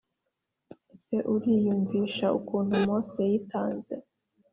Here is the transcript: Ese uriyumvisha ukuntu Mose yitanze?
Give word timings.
Ese 0.95 1.17
uriyumvisha 1.33 2.27
ukuntu 2.39 2.73
Mose 2.85 3.19
yitanze? 3.31 3.95